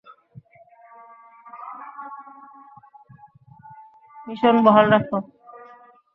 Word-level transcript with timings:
Mission 4.27 4.55
বহাল 4.65 4.85
রাখ! 4.93 5.07